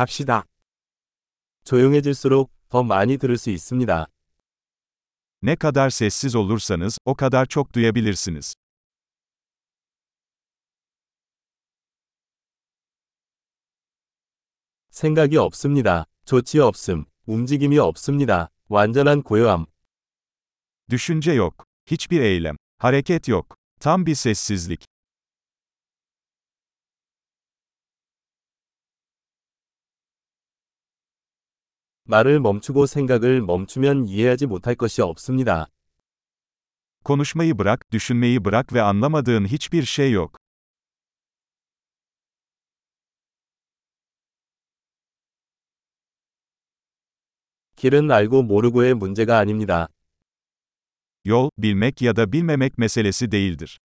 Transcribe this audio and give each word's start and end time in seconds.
갑시다. 0.00 0.44
조용해질수록 1.64 2.50
더 2.70 2.82
많이 2.82 3.18
들을 3.18 3.36
수 3.36 3.50
있습니다. 3.50 4.06
Ne 5.42 5.56
kadar 5.56 5.90
sessiz 5.90 6.34
olursanız, 6.34 6.98
o 7.04 7.14
kadar 7.14 7.46
çok 7.46 7.74
duyabilirsiniz. 7.74 8.54
생각이 14.90 15.36
없습니다. 15.36 16.06
조치 16.24 16.60
없음. 16.60 17.04
움직임이 17.26 17.78
없습니다. 17.78 18.48
완전한 18.70 19.22
고요함. 19.22 19.66
Düşünce 20.90 21.32
yok. 21.32 21.66
Hiçbir 21.90 22.20
eylem. 22.20 22.56
Hareket 22.78 23.28
yok. 23.28 23.56
Tam 23.80 24.06
bir 24.06 24.14
sessizlik. 24.14 24.86
말을 32.10 32.40
멈추고 32.40 32.86
생각을 32.86 33.40
멈추면 33.40 34.04
이해하지 34.04 34.46
못할 34.46 34.74
것이 34.74 35.00
없습니다. 35.00 35.68
Konuşmayı 37.04 37.58
bırak, 37.58 37.92
düşünmeyi 37.92 38.44
bırak 38.44 38.72
ve 38.72 38.82
anlamadığın 38.82 39.46
hiçbir 39.46 39.84
şey 39.84 40.12
yok. 40.12 40.36
길은 47.76 48.10
알고 48.10 48.42
모르고의 48.42 48.94
문제가 48.94 49.38
아닙니다. 49.38 49.88
Yol, 51.24 51.50
bilmek 51.58 52.02
ya 52.02 52.16
da 52.16 52.32
bilmemek 52.32 52.78
meselesi 52.78 53.30
değildir. 53.30 53.78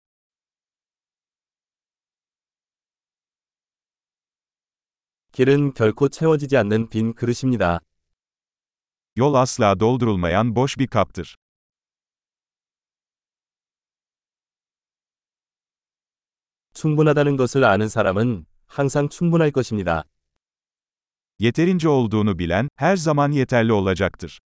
길은 5.31 5.73
결코 5.73 6.07
채워지지 6.09 6.57
않는 6.57 6.89
빈 6.89 7.13
그릇입니다. 7.13 7.81
Yol 9.16 9.34
asla 9.34 9.80
doldurulmayan 9.80 10.56
boş 10.56 10.78
bir 10.78 10.86
kaptır. 10.86 11.36
충분하다는 16.74 17.36
것을 17.36 17.64
아는 17.64 17.88
사람은 17.88 18.46
항상 18.66 19.08
충분할 19.08 19.50
것입니다. 19.50 20.04
Yeterince 21.38 21.88
olduğunu 21.88 22.38
bilen, 22.38 22.68
her 22.76 22.96
zaman 22.96 23.32
yeterli 23.32 23.72
olacaktır. 23.72 24.40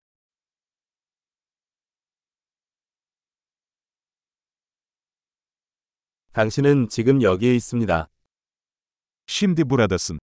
당신은 6.34 6.90
지금 6.90 7.22
여기에 7.22 7.56
있습니다. 7.56 8.10
Şimdi 9.28 9.70
buradasın. 9.70 10.20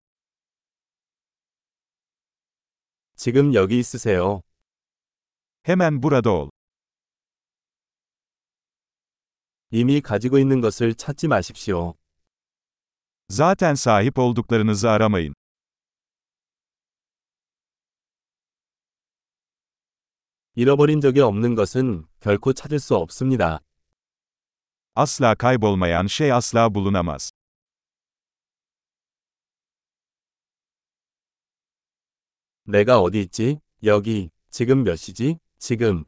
지금 3.15 3.53
여기 3.53 3.79
있으세요. 3.79 4.41
Hemen 5.67 6.01
burada 6.01 6.31
ol. 6.31 6.49
이미 9.71 10.01
가지고 10.01 10.37
있는 10.37 10.61
것을 10.61 10.93
찾지 10.93 11.27
마십시오. 11.27 11.93
Zaten 13.29 13.73
sahip 13.75 14.19
olduklarınızı 14.19 14.89
aramayın. 14.89 15.33
잃어버린 20.55 21.01
적이 21.01 21.21
없는 21.21 21.55
것은 21.55 22.05
결코 22.19 22.53
찾을 22.53 22.79
수 22.79 22.95
없습니다. 22.95 23.59
Asla 24.95 25.33
kaybolmayan 25.35 26.05
şey 26.07 26.31
asla 26.31 26.69
bulunamaz. 26.75 27.31
내가 32.64 33.00
어디 33.00 33.20
있지? 33.20 33.60
여기. 33.84 34.30
지금 34.50 34.84
몇 34.84 34.96
시지? 34.96 35.38
지금. 35.58 36.04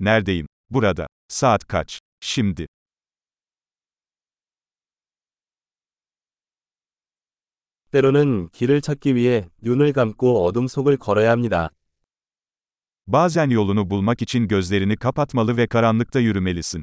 Neredeyim? 0.00 0.46
Burada. 0.70 1.06
Saat 1.28 1.66
kaç? 1.66 1.98
Şimdi. 2.20 2.66
때로는 7.90 8.48
길을 8.48 8.80
찾기 8.80 9.14
위해 9.14 9.48
눈을 9.60 9.92
감고 9.92 10.44
어둠 10.46 10.66
속을 10.66 10.96
걸어야 10.96 11.30
합니다. 11.30 11.70
Bazen 13.06 13.50
yolunu 13.50 13.90
bulmak 13.90 14.22
için 14.22 14.48
gözlerini 14.48 14.96
kapatmalı 14.96 15.56
ve 15.56 15.66
karanlıkta 15.66 16.20
yürümelisin. 16.20 16.82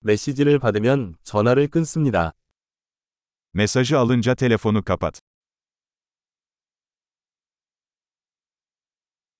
메시지를 0.00 0.58
받으면 0.58 1.16
전화를 1.24 1.68
끊습니다. 1.68 2.32
Mesajı 3.52 3.98
alınca 3.98 4.34
telefonu 4.34 4.82
kapat. 4.82 5.20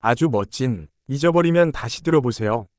아주 0.00 0.28
멋진. 0.30 0.88
잊어버리면 1.08 1.72
다시 1.72 2.02
들어보세요. 2.02 2.70